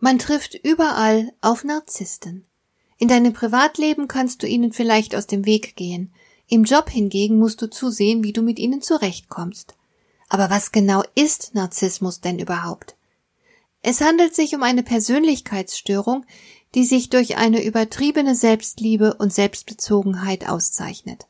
Man 0.00 0.18
trifft 0.18 0.54
überall 0.54 1.30
auf 1.42 1.62
Narzissten. 1.62 2.46
In 2.96 3.08
deinem 3.08 3.34
Privatleben 3.34 4.08
kannst 4.08 4.42
du 4.42 4.46
ihnen 4.46 4.72
vielleicht 4.72 5.14
aus 5.14 5.26
dem 5.26 5.44
Weg 5.44 5.76
gehen. 5.76 6.12
Im 6.48 6.64
Job 6.64 6.88
hingegen 6.88 7.38
musst 7.38 7.60
du 7.60 7.68
zusehen, 7.68 8.24
wie 8.24 8.32
du 8.32 8.42
mit 8.42 8.58
ihnen 8.58 8.80
zurechtkommst. 8.80 9.74
Aber 10.30 10.48
was 10.48 10.72
genau 10.72 11.02
ist 11.14 11.54
Narzissmus 11.54 12.20
denn 12.20 12.38
überhaupt? 12.38 12.96
Es 13.82 14.00
handelt 14.00 14.34
sich 14.34 14.54
um 14.54 14.62
eine 14.62 14.82
Persönlichkeitsstörung, 14.82 16.24
die 16.74 16.84
sich 16.84 17.10
durch 17.10 17.36
eine 17.36 17.62
übertriebene 17.62 18.34
Selbstliebe 18.34 19.14
und 19.14 19.32
Selbstbezogenheit 19.32 20.48
auszeichnet. 20.48 21.26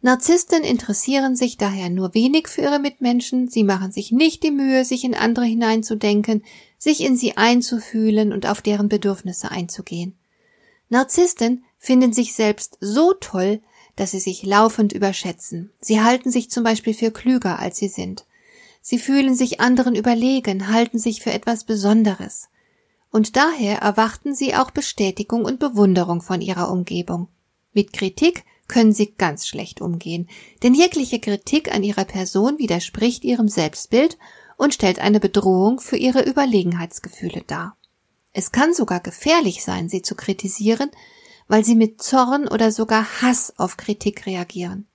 Narzissten 0.00 0.64
interessieren 0.64 1.36
sich 1.36 1.56
daher 1.56 1.88
nur 1.88 2.12
wenig 2.14 2.48
für 2.48 2.62
ihre 2.62 2.80
Mitmenschen, 2.80 3.48
sie 3.48 3.62
machen 3.62 3.92
sich 3.92 4.10
nicht 4.10 4.42
die 4.42 4.50
Mühe, 4.50 4.84
sich 4.84 5.04
in 5.04 5.14
andere 5.14 5.44
hineinzudenken, 5.44 6.42
sich 6.82 7.00
in 7.00 7.16
sie 7.16 7.36
einzufühlen 7.36 8.32
und 8.32 8.44
auf 8.44 8.60
deren 8.60 8.88
Bedürfnisse 8.88 9.52
einzugehen. 9.52 10.18
Narzissten 10.88 11.62
finden 11.78 12.12
sich 12.12 12.34
selbst 12.34 12.76
so 12.80 13.12
toll, 13.12 13.60
dass 13.94 14.10
sie 14.10 14.18
sich 14.18 14.42
laufend 14.42 14.92
überschätzen. 14.92 15.70
Sie 15.80 16.00
halten 16.00 16.32
sich 16.32 16.50
zum 16.50 16.64
Beispiel 16.64 16.92
für 16.92 17.12
klüger, 17.12 17.60
als 17.60 17.76
sie 17.76 17.86
sind. 17.86 18.26
Sie 18.80 18.98
fühlen 18.98 19.36
sich 19.36 19.60
anderen 19.60 19.94
überlegen, 19.94 20.72
halten 20.72 20.98
sich 20.98 21.22
für 21.22 21.32
etwas 21.32 21.62
Besonderes. 21.62 22.48
Und 23.12 23.36
daher 23.36 23.78
erwarten 23.78 24.34
sie 24.34 24.56
auch 24.56 24.72
Bestätigung 24.72 25.44
und 25.44 25.60
Bewunderung 25.60 26.20
von 26.20 26.40
ihrer 26.40 26.68
Umgebung. 26.68 27.28
Mit 27.72 27.92
Kritik 27.92 28.44
können 28.66 28.92
sie 28.92 29.14
ganz 29.16 29.46
schlecht 29.46 29.80
umgehen, 29.80 30.28
denn 30.64 30.74
jegliche 30.74 31.20
Kritik 31.20 31.72
an 31.72 31.84
ihrer 31.84 32.06
Person 32.06 32.58
widerspricht 32.58 33.22
ihrem 33.22 33.46
Selbstbild 33.46 34.18
und 34.62 34.74
stellt 34.74 34.98
eine 34.98 35.20
Bedrohung 35.20 35.80
für 35.80 35.96
ihre 35.96 36.22
Überlegenheitsgefühle 36.22 37.42
dar. 37.46 37.76
Es 38.32 38.52
kann 38.52 38.72
sogar 38.72 39.00
gefährlich 39.00 39.62
sein, 39.62 39.88
sie 39.88 40.02
zu 40.02 40.14
kritisieren, 40.14 40.90
weil 41.48 41.64
sie 41.64 41.74
mit 41.74 42.02
Zorn 42.02 42.48
oder 42.48 42.72
sogar 42.72 43.04
Hass 43.20 43.52
auf 43.58 43.76
Kritik 43.76 44.26
reagieren. 44.26 44.86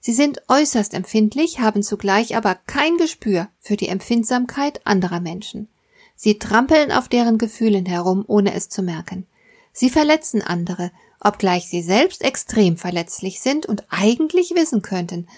Sie 0.00 0.12
sind 0.12 0.42
äußerst 0.48 0.94
empfindlich, 0.94 1.60
haben 1.60 1.82
zugleich 1.82 2.36
aber 2.36 2.54
kein 2.54 2.96
Gespür 2.96 3.48
für 3.60 3.76
die 3.76 3.88
Empfindsamkeit 3.88 4.80
anderer 4.86 5.20
Menschen. 5.20 5.68
Sie 6.16 6.38
trampeln 6.38 6.92
auf 6.92 7.08
deren 7.08 7.38
Gefühlen 7.38 7.86
herum, 7.86 8.24
ohne 8.26 8.54
es 8.54 8.68
zu 8.68 8.82
merken. 8.82 9.26
Sie 9.72 9.90
verletzen 9.90 10.42
andere 10.42 10.92
obgleich 11.24 11.68
sie 11.68 11.82
selbst 11.82 12.22
extrem 12.22 12.76
verletzlich 12.76 13.40
sind 13.40 13.66
und 13.66 13.84
eigentlich 13.90 14.54
wissen 14.54 14.82
könnten, 14.82 15.28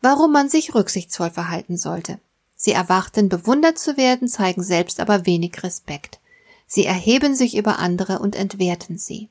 warum 0.00 0.32
man 0.32 0.48
sich 0.48 0.74
rücksichtsvoll 0.74 1.30
verhalten 1.30 1.76
sollte. 1.76 2.20
Sie 2.64 2.70
erwarten, 2.70 3.28
bewundert 3.28 3.76
zu 3.76 3.96
werden, 3.96 4.28
zeigen 4.28 4.62
selbst 4.62 5.00
aber 5.00 5.26
wenig 5.26 5.64
Respekt. 5.64 6.20
Sie 6.68 6.86
erheben 6.86 7.34
sich 7.34 7.56
über 7.56 7.80
andere 7.80 8.20
und 8.20 8.36
entwerten 8.36 8.98
sie. 8.98 9.28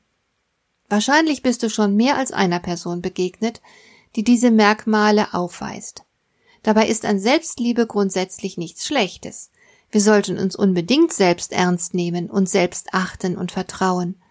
Wahrscheinlich 0.90 1.42
bist 1.42 1.64
du 1.64 1.70
schon 1.70 1.96
mehr 1.96 2.18
als 2.18 2.34
einer 2.34 2.60
Person 2.60 3.02
begegnet, 3.02 3.62
die 4.18 4.26
diese 4.26 4.52
Merkmale 4.52 5.34
aufweist. 5.34 6.04
Dabei 6.62 6.90
ist 6.90 7.06
an 7.06 7.22
Selbstliebe 7.22 7.88
grundsätzlich 7.88 8.58
nichts 8.58 8.86
Schlechtes. 8.86 9.50
Wir 9.92 10.02
sollten 10.02 10.38
uns 10.38 10.58
unbedingt 10.58 11.14
selbst 11.14 11.54
ernst 11.54 11.94
nehmen 11.94 12.30
und 12.30 12.50
selbst 12.50 12.94
achten 12.94 13.38
und 13.38 13.54
vertrauen. 13.54 14.22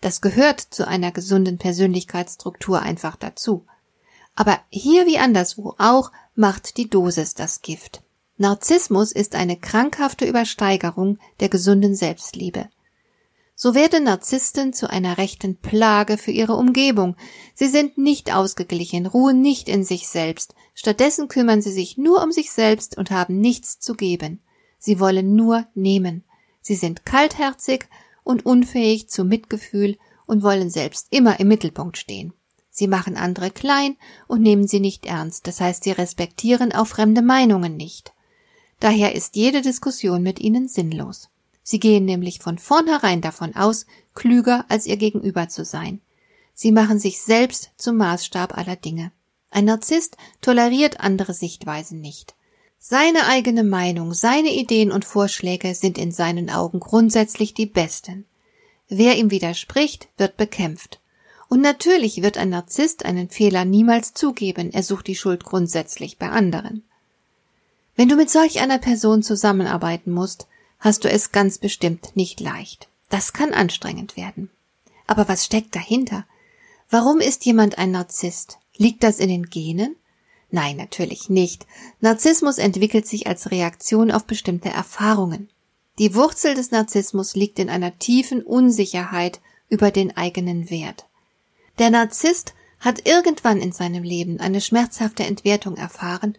Das 0.00 0.22
gehört 0.22 0.62
zu 0.62 0.88
einer 0.88 1.12
gesunden 1.12 1.58
Persönlichkeitsstruktur 1.58 2.80
einfach 2.80 3.16
dazu. 3.16 3.66
Aber 4.34 4.58
hier 4.70 5.04
wie 5.04 5.18
anderswo 5.18 5.74
auch 5.76 6.10
macht 6.34 6.78
die 6.78 6.88
Dosis 6.88 7.34
das 7.34 7.60
Gift. 7.60 8.00
Narzissmus 8.38 9.12
ist 9.12 9.34
eine 9.34 9.56
krankhafte 9.56 10.26
Übersteigerung 10.26 11.18
der 11.40 11.48
gesunden 11.48 11.94
Selbstliebe. 11.94 12.68
So 13.54 13.74
werden 13.74 14.04
Narzissten 14.04 14.74
zu 14.74 14.90
einer 14.90 15.16
rechten 15.16 15.56
Plage 15.56 16.18
für 16.18 16.32
ihre 16.32 16.56
Umgebung. 16.56 17.16
Sie 17.54 17.68
sind 17.68 17.96
nicht 17.96 18.34
ausgeglichen, 18.34 19.06
ruhen 19.06 19.40
nicht 19.40 19.70
in 19.70 19.82
sich 19.82 20.08
selbst. 20.08 20.54
Stattdessen 20.74 21.28
kümmern 21.28 21.62
sie 21.62 21.72
sich 21.72 21.96
nur 21.96 22.22
um 22.22 22.32
sich 22.32 22.50
selbst 22.50 22.98
und 22.98 23.10
haben 23.10 23.40
nichts 23.40 23.80
zu 23.80 23.94
geben. 23.94 24.42
Sie 24.78 25.00
wollen 25.00 25.34
nur 25.34 25.66
nehmen. 25.74 26.22
Sie 26.60 26.74
sind 26.74 27.06
kaltherzig 27.06 27.86
und 28.22 28.44
unfähig 28.44 29.08
zu 29.08 29.24
Mitgefühl 29.24 29.96
und 30.26 30.42
wollen 30.42 30.68
selbst 30.68 31.06
immer 31.10 31.40
im 31.40 31.48
Mittelpunkt 31.48 31.96
stehen. 31.96 32.34
Sie 32.68 32.88
machen 32.88 33.16
andere 33.16 33.50
klein 33.50 33.96
und 34.28 34.42
nehmen 34.42 34.68
sie 34.68 34.80
nicht 34.80 35.06
ernst, 35.06 35.46
das 35.46 35.62
heißt, 35.62 35.84
sie 35.84 35.92
respektieren 35.92 36.72
auch 36.72 36.86
fremde 36.86 37.22
Meinungen 37.22 37.78
nicht. 37.78 38.12
Daher 38.80 39.14
ist 39.14 39.36
jede 39.36 39.62
Diskussion 39.62 40.22
mit 40.22 40.38
ihnen 40.38 40.68
sinnlos. 40.68 41.28
Sie 41.62 41.80
gehen 41.80 42.04
nämlich 42.04 42.38
von 42.38 42.58
vornherein 42.58 43.20
davon 43.20 43.56
aus, 43.56 43.86
klüger 44.14 44.64
als 44.68 44.86
ihr 44.86 44.96
Gegenüber 44.96 45.48
zu 45.48 45.64
sein. 45.64 46.00
Sie 46.54 46.72
machen 46.72 46.98
sich 46.98 47.20
selbst 47.20 47.70
zum 47.76 47.96
Maßstab 47.96 48.56
aller 48.56 48.76
Dinge. 48.76 49.12
Ein 49.50 49.64
Narzisst 49.64 50.16
toleriert 50.40 51.00
andere 51.00 51.34
Sichtweisen 51.34 52.00
nicht. 52.00 52.34
Seine 52.78 53.26
eigene 53.26 53.64
Meinung, 53.64 54.14
seine 54.14 54.54
Ideen 54.54 54.92
und 54.92 55.04
Vorschläge 55.04 55.74
sind 55.74 55.98
in 55.98 56.12
seinen 56.12 56.50
Augen 56.50 56.78
grundsätzlich 56.78 57.52
die 57.52 57.66
besten. 57.66 58.26
Wer 58.88 59.16
ihm 59.16 59.30
widerspricht, 59.30 60.08
wird 60.16 60.36
bekämpft. 60.36 61.00
Und 61.48 61.60
natürlich 61.60 62.22
wird 62.22 62.38
ein 62.38 62.50
Narzisst 62.50 63.04
einen 63.04 63.28
Fehler 63.28 63.64
niemals 63.64 64.14
zugeben, 64.14 64.72
er 64.72 64.82
sucht 64.82 65.06
die 65.08 65.16
Schuld 65.16 65.44
grundsätzlich 65.44 66.18
bei 66.18 66.28
anderen. 66.28 66.84
Wenn 67.96 68.08
du 68.08 68.16
mit 68.16 68.30
solch 68.30 68.60
einer 68.60 68.78
Person 68.78 69.22
zusammenarbeiten 69.22 70.12
musst, 70.12 70.46
hast 70.78 71.04
du 71.04 71.10
es 71.10 71.32
ganz 71.32 71.58
bestimmt 71.58 72.14
nicht 72.14 72.40
leicht. 72.40 72.88
Das 73.08 73.32
kann 73.32 73.54
anstrengend 73.54 74.16
werden. 74.16 74.50
Aber 75.06 75.28
was 75.28 75.44
steckt 75.44 75.74
dahinter? 75.74 76.26
Warum 76.90 77.20
ist 77.20 77.46
jemand 77.46 77.78
ein 77.78 77.90
Narzisst? 77.90 78.58
Liegt 78.76 79.02
das 79.02 79.18
in 79.18 79.28
den 79.28 79.46
Genen? 79.46 79.96
Nein, 80.50 80.76
natürlich 80.76 81.28
nicht. 81.30 81.66
Narzissmus 82.00 82.58
entwickelt 82.58 83.06
sich 83.06 83.26
als 83.26 83.50
Reaktion 83.50 84.10
auf 84.10 84.24
bestimmte 84.24 84.68
Erfahrungen. 84.68 85.48
Die 85.98 86.14
Wurzel 86.14 86.54
des 86.54 86.70
Narzissmus 86.70 87.34
liegt 87.34 87.58
in 87.58 87.70
einer 87.70 87.98
tiefen 87.98 88.42
Unsicherheit 88.42 89.40
über 89.68 89.90
den 89.90 90.16
eigenen 90.16 90.70
Wert. 90.70 91.06
Der 91.78 91.90
Narzisst 91.90 92.54
hat 92.78 93.06
irgendwann 93.06 93.60
in 93.60 93.72
seinem 93.72 94.02
Leben 94.02 94.38
eine 94.38 94.60
schmerzhafte 94.60 95.24
Entwertung 95.24 95.76
erfahren 95.76 96.36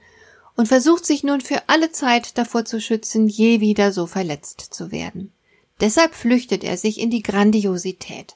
und 0.57 0.67
versucht 0.67 1.05
sich 1.05 1.23
nun 1.23 1.39
für 1.39 1.69
alle 1.69 1.91
Zeit 1.91 2.37
davor 2.37 2.65
zu 2.65 2.81
schützen, 2.81 3.27
je 3.27 3.61
wieder 3.61 3.93
so 3.93 4.07
verletzt 4.07 4.59
zu 4.59 4.91
werden. 4.91 5.31
Deshalb 5.79 6.15
flüchtet 6.15 6.63
er 6.63 6.77
sich 6.77 6.99
in 6.99 7.11
die 7.11 7.21
Grandiosität. 7.21 8.35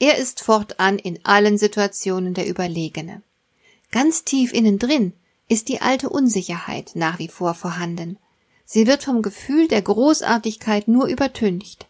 Er 0.00 0.16
ist 0.16 0.40
fortan 0.40 0.98
in 0.98 1.20
allen 1.24 1.58
Situationen 1.58 2.32
der 2.32 2.48
Überlegene. 2.48 3.22
Ganz 3.90 4.24
tief 4.24 4.52
innen 4.52 4.78
drin 4.78 5.12
ist 5.48 5.68
die 5.68 5.80
alte 5.80 6.08
Unsicherheit 6.08 6.92
nach 6.94 7.18
wie 7.18 7.28
vor 7.28 7.54
vorhanden. 7.54 8.18
Sie 8.64 8.86
wird 8.86 9.04
vom 9.04 9.22
Gefühl 9.22 9.68
der 9.68 9.82
Großartigkeit 9.82 10.88
nur 10.88 11.06
übertüncht. 11.06 11.86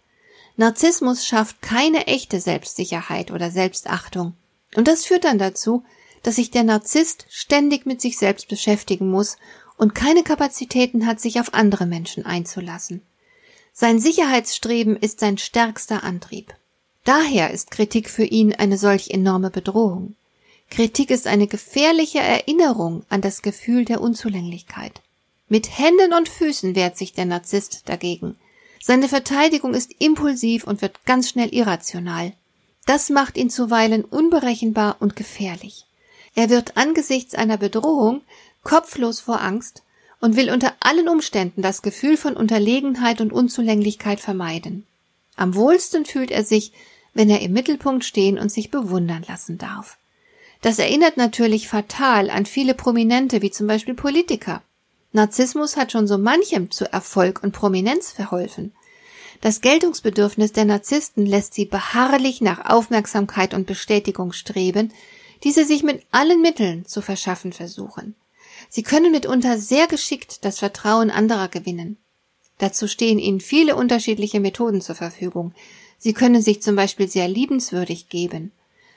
Narzissmus 0.57 1.25
schafft 1.25 1.63
keine 1.63 2.09
echte 2.09 2.41
Selbstsicherheit 2.41 3.31
oder 3.31 3.51
Selbstachtung. 3.51 4.35
Und 4.75 4.89
das 4.89 5.05
führt 5.05 5.25
dann 5.25 5.39
dazu, 5.39 5.85
dass 6.25 6.37
sich 6.37 6.51
der 6.51 6.65
Narzisst 6.65 7.27
ständig 7.31 7.87
mit 7.87 8.01
sich 8.01 8.19
selbst 8.19 8.49
beschäftigen 8.49 9.11
muss 9.11 9.37
und 9.79 9.95
keine 9.95 10.23
Kapazitäten 10.23 11.07
hat, 11.07 11.21
sich 11.21 11.41
auf 11.41 11.55
andere 11.55 11.87
Menschen 11.87 12.27
einzulassen. 12.27 13.01
Sein 13.73 14.01
Sicherheitsstreben 14.01 14.97
ist 14.97 15.21
sein 15.21 15.39
stärkster 15.39 16.03
Antrieb. 16.03 16.53
Daher 17.05 17.53
ist 17.53 17.71
Kritik 17.71 18.11
für 18.11 18.25
ihn 18.25 18.53
eine 18.53 18.77
solch 18.77 19.11
enorme 19.11 19.51
Bedrohung. 19.51 20.15
Kritik 20.69 21.11
ist 21.11 21.27
eine 21.27 21.47
gefährliche 21.47 22.19
Erinnerung 22.19 23.05
an 23.09 23.21
das 23.21 23.41
Gefühl 23.41 23.85
der 23.85 24.01
Unzulänglichkeit. 24.01 25.01
Mit 25.49 25.79
Händen 25.79 26.13
und 26.13 26.29
Füßen 26.29 26.75
wehrt 26.75 26.99
sich 26.99 27.15
der 27.15 27.25
Narzisst 27.25 27.89
dagegen. 27.89 28.37
Seine 28.81 29.09
Verteidigung 29.09 29.75
ist 29.75 29.95
impulsiv 29.99 30.65
und 30.65 30.83
wird 30.83 31.05
ganz 31.07 31.31
schnell 31.31 31.55
irrational. 31.55 32.33
Das 32.85 33.11
macht 33.11 33.37
ihn 33.37 33.49
zuweilen 33.49 34.05
unberechenbar 34.05 34.97
und 35.01 35.17
gefährlich. 35.17 35.87
Er 36.35 36.51
wird 36.51 36.77
angesichts 36.77 37.35
einer 37.35 37.57
Bedrohung 37.57 38.23
kopflos 38.69 39.21
vor 39.21 39.41
Angst 39.41 39.83
und 40.21 40.37
will 40.37 40.51
unter 40.51 40.75
allen 40.81 41.09
Umständen 41.09 41.63
das 41.63 41.81
Gefühl 41.81 42.19
von 42.19 42.37
Unterlegenheit 42.37 43.23
und 43.23 43.33
Unzulänglichkeit 43.33 44.21
vermeiden. 44.21 44.87
Am 45.37 45.55
wohlsten 45.55 46.05
fühlt 46.05 46.31
er 46.31 46.45
sich, 46.45 46.73
wenn 47.15 47.31
er 47.31 47.41
im 47.41 47.55
Mittelpunkt 47.55 48.05
stehen 48.05 48.39
und 48.39 48.53
sich 48.53 48.71
bewundern 48.71 49.25
lassen 49.27 49.57
darf. 49.57 49.97
Das 50.61 50.79
erinnert 50.79 51.17
natürlich 51.17 51.67
fatal 51.67 52.29
an 52.29 52.45
viele 52.45 52.75
Prominente, 52.75 53.41
wie 53.41 53.51
zum 53.51 53.67
Beispiel 53.67 53.95
Politiker. 53.95 54.63
Narzissmus 55.13 55.79
hat 55.79 55.91
schon 55.91 56.07
so 56.07 56.19
manchem 56.19 56.71
zu 56.71 56.93
Erfolg 56.93 57.43
und 57.43 57.53
Prominenz 57.53 58.13
verholfen. 58.13 58.73
Das 59.41 59.63
Geltungsbedürfnis 59.63 60.53
der 60.53 60.67
Narzissten 60.67 61.25
lässt 61.25 61.55
sie 61.55 61.65
beharrlich 61.65 62.43
nach 62.43 62.69
Aufmerksamkeit 62.69 63.55
und 63.55 63.67
Bestätigung 63.67 64.33
streben, 64.33 64.93
die 65.43 65.53
sie 65.53 65.65
sich 65.65 65.83
mit 65.83 66.03
allen 66.11 66.43
Mitteln 66.43 66.85
zu 66.85 67.01
verschaffen 67.01 67.55
versuchen. 67.55 68.15
Sie 68.69 68.83
können 68.83 69.13
mitunter 69.13 69.59
sehr 69.59 69.87
geschickt 69.87 70.45
das 70.45 70.59
Vertrauen 70.59 71.11
anderer 71.11 71.49
gewinnen. 71.49 71.97
Dazu 72.59 72.89
stehen 72.89 73.19
ihnen 73.19 73.41
viele 73.41 73.77
unterschiedliche 73.77 74.41
Methoden 74.41 74.81
zur 74.81 74.97
Verfügung. 74.97 75.53
Sie 75.99 76.13
können 76.13 76.43
sich 76.43 76.63
zum 76.63 76.77
Beispiel 76.77 77.09
sehr 77.09 77.29
liebenswürdig 77.29 78.09
geben. 78.09 78.53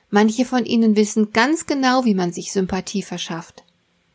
Manche 0.10 0.46
von 0.46 0.66
ihnen 0.66 0.96
wissen 0.96 1.32
ganz 1.32 1.66
genau, 1.66 2.06
wie 2.06 2.16
man 2.16 2.34
sich 2.34 2.52
Sympathie 2.52 3.02
verschafft. 3.02 3.64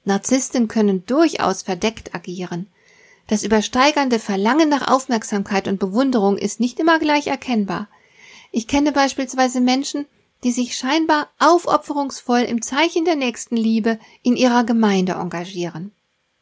Narzissten 0.04 0.69
können 0.69 1.04
durchaus 1.06 1.62
verdeckt 1.62 2.14
agieren. 2.14 2.66
Das 3.28 3.42
übersteigernde 3.42 4.19
Verlangen 4.19 4.69
nach 4.69 4.88
Aufmerksamkeit 4.88 5.66
und 5.66 5.81
Bewunderung 5.81 6.38
ist 6.38 6.60
nicht 6.60 6.78
immer 6.78 6.99
gleich 6.99 7.26
erkennbar. 7.26 7.88
Ich 8.52 8.69
kenne 8.69 8.92
beispielsweise 8.92 9.60
Menschen, 9.60 10.06
die 10.44 10.53
sich 10.53 10.77
scheinbar 10.77 11.29
aufopferungsvoll 11.38 12.41
im 12.41 12.62
Zeichen 12.62 13.05
der 13.05 13.17
Nächstenliebe 13.17 13.99
in 14.23 14.37
ihrer 14.37 14.65
Gemeinde 14.65 15.12
engagieren. 15.12 15.93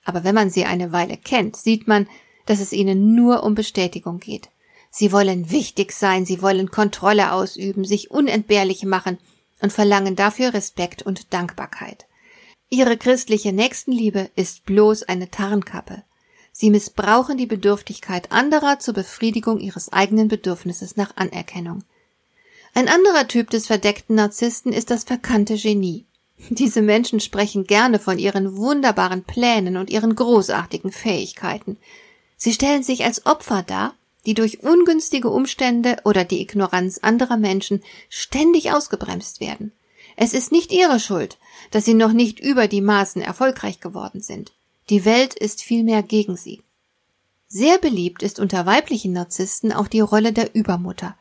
Aber 0.04 0.24
wenn 0.24 0.34
man 0.34 0.50
sie 0.50 0.64
eine 0.64 0.92
Weile 0.92 1.16
kennt, 1.16 1.56
sieht 1.56 1.88
man, 1.88 2.08
dass 2.46 2.60
es 2.60 2.72
ihnen 2.72 3.14
nur 3.14 3.42
um 3.42 3.54
Bestätigung 3.54 4.18
geht. 4.18 4.50
Sie 4.90 5.10
wollen 5.10 5.50
wichtig 5.50 5.92
sein, 5.92 6.26
sie 6.26 6.42
wollen 6.42 6.70
Kontrolle 6.70 7.32
ausüben, 7.32 7.84
sich 7.84 8.10
unentbehrlich 8.10 8.84
machen 8.84 9.18
und 9.60 9.72
verlangen 9.72 10.14
dafür 10.14 10.54
Respekt 10.54 11.02
und 11.02 11.32
Dankbarkeit. 11.32 12.06
Ihre 12.68 12.96
christliche 12.96 13.52
Nächstenliebe 13.52 14.30
ist 14.36 14.64
bloß 14.66 15.04
eine 15.04 15.30
Tarnkappe. 15.30 16.04
Sie 16.52 16.70
missbrauchen 16.70 17.36
die 17.36 17.46
Bedürftigkeit 17.46 18.30
anderer 18.30 18.78
zur 18.78 18.94
Befriedigung 18.94 19.58
ihres 19.58 19.92
eigenen 19.92 20.28
Bedürfnisses 20.28 20.96
nach 20.96 21.16
Anerkennung. 21.16 21.82
Ein 22.74 22.88
anderer 22.88 23.28
Typ 23.28 23.50
des 23.50 23.68
verdeckten 23.68 24.16
Narzissten 24.16 24.72
ist 24.72 24.90
das 24.90 25.04
verkannte 25.04 25.56
Genie. 25.56 26.06
Diese 26.50 26.82
Menschen 26.82 27.20
sprechen 27.20 27.64
gerne 27.64 28.00
von 28.00 28.18
ihren 28.18 28.56
wunderbaren 28.56 29.22
Plänen 29.22 29.76
und 29.76 29.90
ihren 29.90 30.16
großartigen 30.16 30.90
Fähigkeiten. 30.90 31.78
Sie 32.36 32.52
stellen 32.52 32.82
sich 32.82 33.04
als 33.04 33.26
Opfer 33.26 33.62
dar, 33.62 33.94
die 34.26 34.34
durch 34.34 34.64
ungünstige 34.64 35.30
Umstände 35.30 35.98
oder 36.04 36.24
die 36.24 36.40
Ignoranz 36.40 36.98
anderer 36.98 37.36
Menschen 37.36 37.82
ständig 38.08 38.72
ausgebremst 38.72 39.38
werden. 39.38 39.70
Es 40.16 40.34
ist 40.34 40.50
nicht 40.50 40.72
ihre 40.72 40.98
Schuld, 40.98 41.38
dass 41.70 41.84
sie 41.84 41.94
noch 41.94 42.12
nicht 42.12 42.40
über 42.40 42.66
die 42.66 42.80
Maßen 42.80 43.22
erfolgreich 43.22 43.80
geworden 43.80 44.20
sind. 44.20 44.52
Die 44.90 45.04
Welt 45.04 45.34
ist 45.34 45.62
vielmehr 45.62 46.02
gegen 46.02 46.36
sie. 46.36 46.62
Sehr 47.46 47.78
beliebt 47.78 48.22
ist 48.22 48.40
unter 48.40 48.66
weiblichen 48.66 49.12
Narzissten 49.12 49.72
auch 49.72 49.86
die 49.86 50.00
Rolle 50.00 50.32
der 50.32 50.54
Übermutter. 50.54 51.16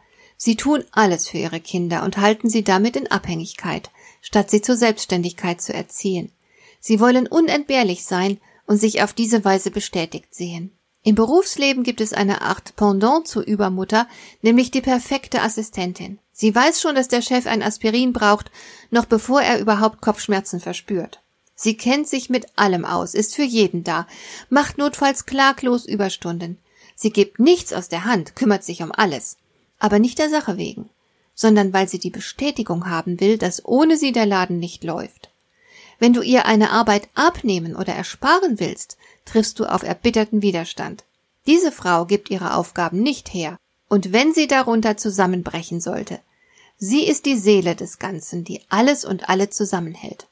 Sie 0.45 0.57
tun 0.57 0.83
alles 0.91 1.29
für 1.29 1.37
ihre 1.37 1.61
Kinder 1.61 2.03
und 2.03 2.17
halten 2.17 2.49
sie 2.49 2.65
damit 2.65 2.97
in 2.97 3.09
Abhängigkeit, 3.09 3.89
statt 4.19 4.51
sie 4.51 4.61
zur 4.61 4.75
Selbstständigkeit 4.75 5.61
zu 5.61 5.73
erziehen. 5.73 6.33
Sie 6.81 6.99
wollen 6.99 7.27
unentbehrlich 7.27 8.03
sein 8.03 8.41
und 8.67 8.75
sich 8.75 9.01
auf 9.01 9.13
diese 9.13 9.45
Weise 9.45 9.71
bestätigt 9.71 10.35
sehen. 10.35 10.77
Im 11.01 11.15
Berufsleben 11.15 11.83
gibt 11.83 12.01
es 12.01 12.11
eine 12.11 12.41
Art 12.41 12.75
Pendant 12.75 13.25
zur 13.25 13.43
Übermutter, 13.43 14.05
nämlich 14.41 14.69
die 14.69 14.81
perfekte 14.81 15.41
Assistentin. 15.41 16.19
Sie 16.33 16.53
weiß 16.53 16.81
schon, 16.81 16.95
dass 16.95 17.07
der 17.07 17.21
Chef 17.21 17.47
ein 17.47 17.63
Aspirin 17.63 18.11
braucht, 18.11 18.51
noch 18.91 19.05
bevor 19.05 19.41
er 19.41 19.61
überhaupt 19.61 20.01
Kopfschmerzen 20.01 20.59
verspürt. 20.59 21.21
Sie 21.55 21.77
kennt 21.77 22.09
sich 22.09 22.29
mit 22.29 22.47
allem 22.57 22.83
aus, 22.83 23.13
ist 23.13 23.33
für 23.33 23.43
jeden 23.43 23.85
da, 23.85 24.07
macht 24.49 24.77
notfalls 24.77 25.25
klaglos 25.25 25.85
Überstunden. 25.85 26.57
Sie 26.95 27.11
gibt 27.11 27.39
nichts 27.39 27.71
aus 27.71 27.87
der 27.87 28.03
Hand, 28.03 28.35
kümmert 28.35 28.65
sich 28.65 28.83
um 28.83 28.91
alles 28.91 29.37
aber 29.83 29.99
nicht 29.99 30.17
der 30.17 30.29
Sache 30.29 30.57
wegen, 30.57 30.89
sondern 31.35 31.73
weil 31.73 31.89
sie 31.89 31.99
die 31.99 32.09
Bestätigung 32.09 32.89
haben 32.89 33.19
will, 33.19 33.37
dass 33.37 33.65
ohne 33.65 33.97
sie 33.97 34.13
der 34.13 34.25
Laden 34.25 34.57
nicht 34.57 34.85
läuft. 34.85 35.29
Wenn 35.99 36.13
du 36.13 36.21
ihr 36.21 36.45
eine 36.45 36.71
Arbeit 36.71 37.09
abnehmen 37.15 37.75
oder 37.75 37.93
ersparen 37.93 38.61
willst, 38.61 38.97
triffst 39.25 39.59
du 39.59 39.65
auf 39.65 39.83
erbitterten 39.83 40.41
Widerstand. 40.41 41.03
Diese 41.47 41.69
Frau 41.69 42.05
gibt 42.05 42.29
ihre 42.29 42.55
Aufgaben 42.55 43.01
nicht 43.01 43.33
her, 43.33 43.59
und 43.89 44.13
wenn 44.13 44.33
sie 44.33 44.47
darunter 44.47 44.95
zusammenbrechen 44.95 45.81
sollte, 45.81 46.21
sie 46.77 47.03
ist 47.05 47.25
die 47.25 47.37
Seele 47.37 47.75
des 47.75 47.99
Ganzen, 47.99 48.45
die 48.45 48.61
alles 48.69 49.03
und 49.03 49.27
alle 49.27 49.49
zusammenhält. 49.49 50.27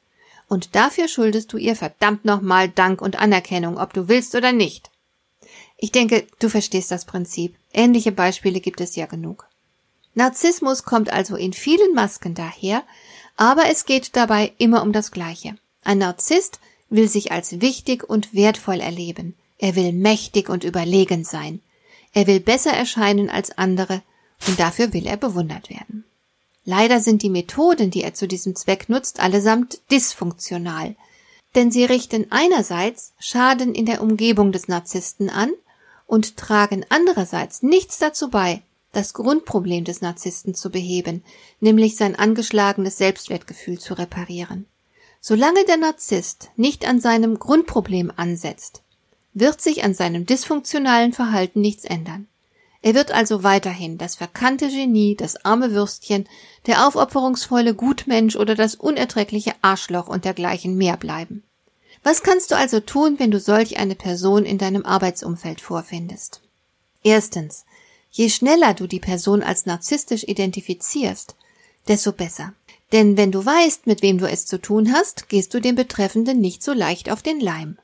Und 0.48 0.74
dafür 0.74 1.08
schuldest 1.08 1.52
du 1.52 1.58
ihr 1.58 1.76
verdammt 1.76 2.24
nochmal 2.24 2.70
Dank 2.70 3.02
und 3.02 3.20
Anerkennung, 3.20 3.76
ob 3.76 3.92
du 3.92 4.08
willst 4.08 4.34
oder 4.34 4.52
nicht. 4.52 4.90
Ich 5.82 5.90
denke, 5.90 6.28
du 6.38 6.48
verstehst 6.48 6.92
das 6.92 7.06
Prinzip. 7.06 7.56
Ähnliche 7.72 8.12
Beispiele 8.12 8.60
gibt 8.60 8.80
es 8.80 8.94
ja 8.94 9.06
genug. 9.06 9.48
Narzissmus 10.14 10.84
kommt 10.84 11.12
also 11.12 11.34
in 11.34 11.52
vielen 11.52 11.92
Masken 11.92 12.36
daher, 12.36 12.84
aber 13.36 13.68
es 13.68 13.84
geht 13.84 14.14
dabei 14.14 14.52
immer 14.58 14.82
um 14.82 14.92
das 14.92 15.10
Gleiche. 15.10 15.56
Ein 15.82 15.98
Narzisst 15.98 16.60
will 16.88 17.08
sich 17.08 17.32
als 17.32 17.60
wichtig 17.60 18.08
und 18.08 18.32
wertvoll 18.32 18.78
erleben. 18.78 19.34
Er 19.58 19.74
will 19.74 19.92
mächtig 19.92 20.48
und 20.48 20.62
überlegen 20.62 21.24
sein. 21.24 21.60
Er 22.12 22.28
will 22.28 22.38
besser 22.38 22.72
erscheinen 22.72 23.28
als 23.28 23.58
andere 23.58 24.02
und 24.46 24.60
dafür 24.60 24.92
will 24.92 25.08
er 25.08 25.16
bewundert 25.16 25.68
werden. 25.68 26.04
Leider 26.64 27.00
sind 27.00 27.22
die 27.22 27.30
Methoden, 27.30 27.90
die 27.90 28.04
er 28.04 28.14
zu 28.14 28.28
diesem 28.28 28.54
Zweck 28.54 28.88
nutzt, 28.88 29.18
allesamt 29.18 29.80
dysfunktional, 29.90 30.94
denn 31.56 31.72
sie 31.72 31.84
richten 31.84 32.28
einerseits 32.30 33.14
Schaden 33.18 33.74
in 33.74 33.84
der 33.84 34.00
Umgebung 34.00 34.52
des 34.52 34.68
Narzissten 34.68 35.28
an 35.28 35.50
und 36.06 36.36
tragen 36.36 36.84
andererseits 36.88 37.62
nichts 37.62 37.98
dazu 37.98 38.30
bei, 38.30 38.62
das 38.92 39.14
Grundproblem 39.14 39.84
des 39.84 40.00
Narzissten 40.02 40.54
zu 40.54 40.70
beheben, 40.70 41.24
nämlich 41.60 41.96
sein 41.96 42.14
angeschlagenes 42.14 42.98
Selbstwertgefühl 42.98 43.78
zu 43.78 43.94
reparieren. 43.94 44.66
Solange 45.20 45.64
der 45.64 45.76
Narzisst 45.76 46.50
nicht 46.56 46.86
an 46.86 47.00
seinem 47.00 47.38
Grundproblem 47.38 48.12
ansetzt, 48.16 48.82
wird 49.34 49.60
sich 49.60 49.84
an 49.84 49.94
seinem 49.94 50.26
dysfunktionalen 50.26 51.12
Verhalten 51.12 51.60
nichts 51.60 51.84
ändern. 51.84 52.28
Er 52.82 52.94
wird 52.94 53.12
also 53.12 53.44
weiterhin 53.44 53.96
das 53.96 54.16
verkannte 54.16 54.68
Genie, 54.68 55.14
das 55.14 55.44
arme 55.44 55.70
Würstchen, 55.70 56.28
der 56.66 56.86
aufopferungsvolle 56.86 57.74
Gutmensch 57.74 58.34
oder 58.34 58.56
das 58.56 58.74
unerträgliche 58.74 59.54
Arschloch 59.62 60.08
und 60.08 60.24
dergleichen 60.24 60.76
mehr 60.76 60.96
bleiben. 60.96 61.44
Was 62.02 62.22
kannst 62.22 62.50
du 62.50 62.56
also 62.56 62.80
tun, 62.80 63.18
wenn 63.18 63.30
du 63.30 63.38
solch 63.38 63.78
eine 63.78 63.94
Person 63.94 64.44
in 64.44 64.58
deinem 64.58 64.84
Arbeitsumfeld 64.84 65.60
vorfindest? 65.60 66.40
Erstens. 67.02 67.64
Je 68.10 68.28
schneller 68.28 68.74
du 68.74 68.86
die 68.86 69.00
Person 69.00 69.42
als 69.42 69.64
narzisstisch 69.64 70.24
identifizierst, 70.24 71.34
desto 71.88 72.12
besser. 72.12 72.52
Denn 72.92 73.16
wenn 73.16 73.32
du 73.32 73.44
weißt, 73.44 73.86
mit 73.86 74.02
wem 74.02 74.18
du 74.18 74.28
es 74.28 74.44
zu 74.44 74.60
tun 74.60 74.92
hast, 74.92 75.30
gehst 75.30 75.54
du 75.54 75.60
dem 75.60 75.76
Betreffenden 75.76 76.38
nicht 76.38 76.62
so 76.62 76.72
leicht 76.72 77.10
auf 77.10 77.22
den 77.22 77.40
Leim. 77.40 77.78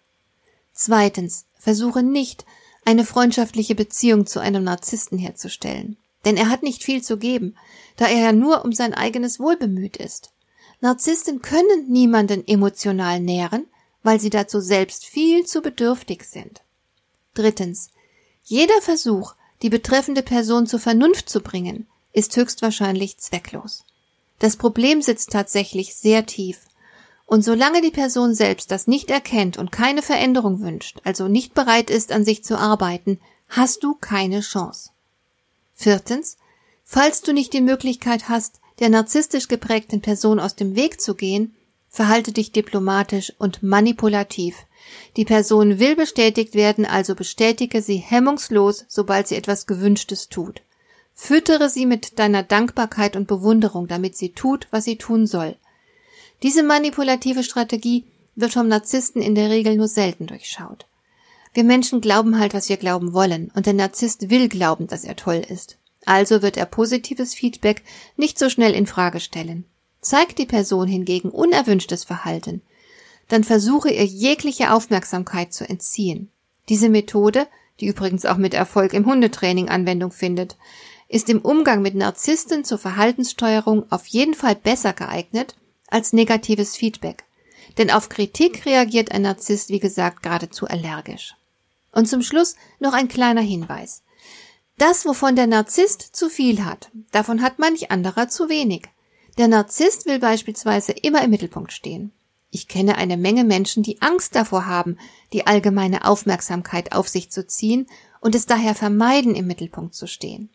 Zweitens. 0.75 1.47
Versuche 1.59 2.05
nicht, 2.05 2.47
eine 2.85 3.05
freundschaftliche 3.05 3.75
Beziehung 3.75 4.27
zu 4.27 4.39
einem 4.41 4.65
Narzissten 4.65 5.19
herzustellen. 5.19 5.97
Denn 6.25 6.37
er 6.37 6.49
hat 6.49 6.63
nicht 6.63 6.85
viel 6.85 7.03
zu 7.03 7.19
geben, 7.19 7.57
da 7.97 8.07
er 8.07 8.21
ja 8.21 8.33
nur 8.33 8.65
um 8.65 8.73
sein 8.73 8.95
eigenes 8.95 9.41
Wohl 9.41 9.57
bemüht 9.57 9.97
ist. 9.97 10.31
Narzissten 10.81 11.43
können 11.43 11.91
niemanden 11.91 12.47
emotional 12.47 13.19
nähren, 13.21 13.67
weil 14.09 14.21
sie 14.21 14.31
dazu 14.31 14.61
selbst 14.61 15.05
viel 15.05 15.45
zu 15.45 15.61
bedürftig 15.61 16.25
sind. 16.25 16.63
Drittens. 17.35 17.91
Jeder 18.43 18.81
Versuch, 18.81 19.35
die 19.61 19.69
betreffende 19.69 20.23
Person 20.23 20.67
zur 20.67 20.81
Vernunft 20.81 21.29
zu 21.29 21.41
bringen, 21.43 21.87
ist 22.15 22.35
höchstwahrscheinlich 22.35 23.19
zwecklos. 23.19 23.85
Das 24.39 24.57
Problem 24.57 25.03
sitzt 25.03 25.33
tatsächlich 25.33 25.95
sehr 25.95 26.25
tief. 26.25 26.61
Und 27.27 27.45
solange 27.45 27.83
die 27.83 27.91
Person 27.91 28.35
selbst 28.35 28.71
das 28.71 28.87
nicht 28.87 29.11
erkennt 29.11 29.59
und 29.59 29.73
keine 29.73 30.01
Veränderung 30.01 30.63
wünscht, 30.63 31.03
also 31.05 31.29
nicht 31.29 31.53
bereit 31.53 31.91
ist, 31.91 32.11
an 32.11 32.25
sich 32.25 32.43
zu 32.43 32.57
arbeiten, 32.57 33.21
hast 33.51 33.85
du 33.85 33.95
keine 33.95 34.41
Chance. 34.41 34.89
Viertens, 35.75 36.39
falls 36.83 37.21
du 37.21 37.35
nicht 37.35 37.53
die 37.53 37.61
Möglichkeit 37.61 38.31
hast, 38.31 38.63
der 38.79 38.89
narzisstisch 38.89 39.49
geprägten 39.49 40.01
Person 40.01 40.41
aus 40.41 40.57
dem 40.57 40.77
Weg 40.77 40.99
zu 40.99 41.15
gehen, 41.15 41.55
Verhalte 41.91 42.33
dich 42.33 42.53
diplomatisch 42.53 43.33
und 43.39 43.63
manipulativ. 43.63 44.57
Die 45.17 45.25
Person 45.25 45.79
will 45.79 45.97
bestätigt 45.97 46.55
werden, 46.55 46.85
also 46.85 47.15
bestätige 47.15 47.83
sie 47.83 47.97
hemmungslos, 47.97 48.85
sobald 48.89 49.29
sie 49.29 49.37
etwas 49.37 49.67
Gewünschtes 49.67 50.29
tut. 50.29 50.63
Füttere 51.15 51.69
sie 51.69 51.87
mit 51.87 52.19
deiner 52.19 52.43
Dankbarkeit 52.43 53.17
und 53.17 53.27
Bewunderung, 53.27 53.89
damit 53.89 54.17
sie 54.17 54.31
tut, 54.33 54.69
was 54.71 54.85
sie 54.85 54.97
tun 54.97 55.27
soll. 55.27 55.57
Diese 56.43 56.63
manipulative 56.63 57.43
Strategie 57.43 58.05
wird 58.37 58.53
vom 58.53 58.69
Narzissten 58.69 59.21
in 59.21 59.35
der 59.35 59.51
Regel 59.51 59.77
nur 59.77 59.89
selten 59.89 60.29
durchschaut. 60.29 60.87
Wir 61.55 61.65
Menschen 61.65 62.01
glauben 62.01 62.39
halt, 62.39 62.55
was 62.55 62.69
wir 62.69 62.77
glauben 62.77 63.13
wollen, 63.13 63.51
und 63.55 63.67
der 63.67 63.73
Narzisst 63.73 64.31
will 64.31 64.49
glauben, 64.49 64.87
dass 64.87 65.03
er 65.03 65.17
toll 65.17 65.45
ist. 65.49 65.77
Also 66.05 66.43
wird 66.43 66.57
er 66.57 66.67
positives 66.67 67.35
Feedback 67.35 67.83
nicht 68.17 68.39
so 68.39 68.49
schnell 68.49 68.73
in 68.73 68.87
Frage 68.87 69.19
stellen. 69.19 69.65
Zeigt 70.09 70.39
die 70.39 70.47
Person 70.47 70.89
hingegen 70.89 71.29
unerwünschtes 71.29 72.05
Verhalten, 72.05 72.63
dann 73.29 73.45
versuche 73.45 73.91
ihr 73.91 74.07
jegliche 74.07 74.73
Aufmerksamkeit 74.73 75.53
zu 75.53 75.69
entziehen. 75.69 76.31
Diese 76.71 76.89
Methode, 76.89 77.47
die 77.79 77.89
übrigens 77.89 78.25
auch 78.25 78.39
mit 78.39 78.55
Erfolg 78.55 78.95
im 78.95 79.05
Hundetraining 79.05 79.69
Anwendung 79.69 80.11
findet, 80.11 80.57
ist 81.09 81.29
im 81.29 81.43
Umgang 81.43 81.83
mit 81.83 81.95
Narzissten 81.95 82.65
zur 82.65 82.79
Verhaltenssteuerung 82.79 83.85
auf 83.93 84.07
jeden 84.07 84.33
Fall 84.33 84.55
besser 84.55 84.95
geeignet 84.95 85.57
als 85.89 86.15
negatives 86.15 86.75
Feedback. 86.75 87.25
Denn 87.77 87.91
auf 87.91 88.09
Kritik 88.09 88.65
reagiert 88.65 89.13
ein 89.13 89.21
Narzisst, 89.21 89.69
wie 89.69 89.79
gesagt, 89.79 90.23
geradezu 90.23 90.69
allergisch. 90.69 91.35
Und 91.93 92.09
zum 92.09 92.23
Schluss 92.23 92.57
noch 92.79 92.95
ein 92.95 93.09
kleiner 93.09 93.43
Hinweis. 93.43 94.05
Das, 94.79 95.05
wovon 95.05 95.37
der 95.37 95.49
Narzisst 95.49 96.01
zu 96.01 96.31
viel 96.31 96.65
hat, 96.65 96.91
davon 97.13 97.43
hat 97.43 97.59
manch 97.59 97.91
anderer 97.91 98.31
zu 98.31 98.49
wenig. 98.49 98.89
Der 99.39 99.47
Narzisst 99.47 100.07
will 100.07 100.19
beispielsweise 100.19 100.91
immer 100.91 101.23
im 101.23 101.31
Mittelpunkt 101.31 101.73
stehen. 101.73 102.11
Ich 102.51 102.67
kenne 102.67 102.97
eine 102.97 103.17
Menge 103.17 103.45
Menschen, 103.45 103.85
die 103.85 104.03
Angst 104.03 104.35
davor 104.35 104.67
haben, 104.67 104.99
die 105.33 105.47
allgemeine 105.47 106.05
Aufmerksamkeit 106.05 106.93
auf 106.93 107.09
sich 107.09 107.31
zu 107.31 107.47
ziehen 107.47 107.87
und 108.21 108.35
es 108.35 108.47
daher 108.47 108.75
vermeiden, 108.75 109.37
im 109.37 109.47
Mittelpunkt 109.47 109.95
zu 109.95 110.09
stehen. 110.09 110.51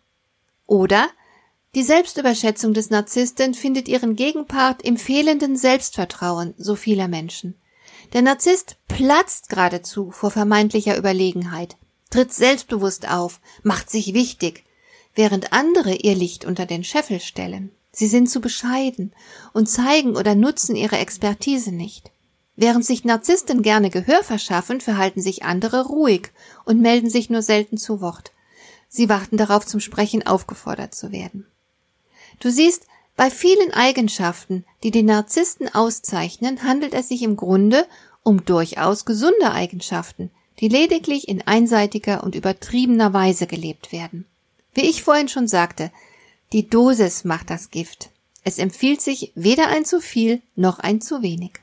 Oder 0.67 1.07
die 1.75 1.83
Selbstüberschätzung 1.83 2.73
des 2.73 2.89
Narzissten 2.89 3.53
findet 3.53 3.87
ihren 3.87 4.17
Gegenpart 4.17 4.81
im 4.81 4.97
fehlenden 4.97 5.55
Selbstvertrauen 5.55 6.53
so 6.57 6.75
vieler 6.75 7.07
Menschen. 7.07 7.55
Der 8.11 8.21
Narzisst 8.21 8.75
platzt 8.89 9.47
geradezu 9.47 10.11
vor 10.11 10.29
vermeintlicher 10.29 10.97
Überlegenheit, 10.97 11.77
tritt 12.09 12.33
selbstbewusst 12.33 13.09
auf, 13.09 13.39
macht 13.63 13.89
sich 13.89 14.13
wichtig, 14.13 14.65
während 15.15 15.53
andere 15.53 15.95
ihr 15.95 16.15
Licht 16.15 16.43
unter 16.43 16.65
den 16.65 16.83
Scheffel 16.83 17.21
stellen. 17.21 17.71
Sie 17.95 18.07
sind 18.07 18.29
zu 18.29 18.41
bescheiden 18.41 19.13
und 19.53 19.69
zeigen 19.69 20.17
oder 20.17 20.33
nutzen 20.35 20.75
ihre 20.75 20.97
Expertise 20.97 21.71
nicht. 21.71 22.11
Während 22.55 22.85
sich 22.85 23.05
Narzissten 23.05 23.61
gerne 23.61 23.89
Gehör 23.89 24.23
verschaffen, 24.23 24.81
verhalten 24.81 25.21
sich 25.21 25.43
andere 25.43 25.85
ruhig 25.85 26.31
und 26.65 26.81
melden 26.81 27.09
sich 27.09 27.29
nur 27.29 27.43
selten 27.43 27.77
zu 27.77 28.01
Wort. 28.01 28.31
Sie 28.89 29.09
warten 29.09 29.37
darauf, 29.37 29.65
zum 29.65 29.79
Sprechen 29.79 30.25
aufgefordert 30.25 30.93
zu 30.93 31.11
werden. 31.11 31.47
Du 32.39 32.51
siehst, 32.51 32.87
bei 33.15 33.29
vielen 33.29 33.71
Eigenschaften, 33.73 34.65
die 34.81 34.91
den 34.91 35.05
Narzissten 35.05 35.73
auszeichnen, 35.73 36.63
handelt 36.63 36.93
es 36.93 37.09
sich 37.09 37.21
im 37.21 37.35
Grunde 37.35 37.85
um 38.23 38.43
durchaus 38.43 39.05
gesunde 39.05 39.51
Eigenschaften, 39.51 40.31
die 40.59 40.67
lediglich 40.67 41.27
in 41.27 41.41
einseitiger 41.41 42.23
und 42.23 42.35
übertriebener 42.35 43.13
Weise 43.13 43.45
gelebt 43.47 43.91
werden. 43.91 44.25
Wie 44.73 44.89
ich 44.89 45.03
vorhin 45.03 45.27
schon 45.27 45.47
sagte, 45.47 45.91
die 46.53 46.69
Dosis 46.69 47.25
macht 47.25 47.49
das 47.49 47.71
Gift. 47.71 48.11
Es 48.43 48.59
empfiehlt 48.59 49.01
sich 49.01 49.31
weder 49.33 49.69
ein 49.69 49.85
zu 49.85 49.99
viel 49.99 50.41
noch 50.55 50.77
ein 50.77 51.01
zu 51.01 51.23
wenig. 51.23 51.53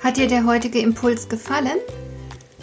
Hat 0.00 0.16
dir 0.16 0.26
der 0.26 0.46
heutige 0.46 0.78
Impuls 0.78 1.28
gefallen? 1.28 1.78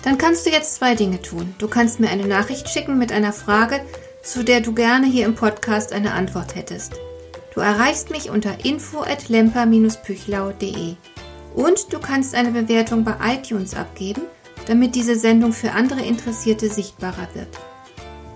Dann 0.02 0.18
kannst 0.18 0.48
du 0.48 0.50
jetzt 0.50 0.76
zwei 0.76 0.96
Dinge 0.96 1.22
tun. 1.22 1.54
Du 1.60 1.68
kannst 1.68 2.00
mir 2.00 2.10
eine 2.10 2.26
Nachricht 2.26 2.70
schicken 2.70 2.98
mit 2.98 3.12
einer 3.12 3.34
Frage, 3.34 3.82
zu 4.24 4.44
der 4.44 4.62
du 4.62 4.74
gerne 4.74 5.06
hier 5.06 5.26
im 5.26 5.36
Podcast 5.36 5.94
eine 5.94 6.14
Antwort 6.14 6.56
hättest. 6.56 6.94
Du 7.54 7.60
erreichst 7.60 8.10
mich 8.10 8.32
unter 8.32 8.66
info 8.66 9.02
at 9.02 9.30
lemper-püchlau.de 9.30 10.96
und 11.54 11.94
du 11.94 12.00
kannst 12.00 12.34
eine 12.34 12.52
Bewertung 12.52 13.04
bei 13.04 13.16
iTunes 13.36 13.76
abgeben, 13.76 14.24
damit 14.66 14.96
diese 14.96 15.16
Sendung 15.16 15.54
für 15.54 15.72
andere 15.72 16.02
Interessierte 16.02 16.70
sichtbarer 16.70 17.28
wird. 17.36 17.50